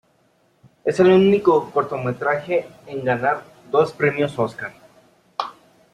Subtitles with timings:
[0.83, 4.73] Es el único cortometraje en ganar dos Premios Óscar.